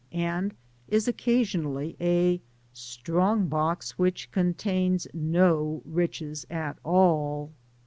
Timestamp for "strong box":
2.73-3.99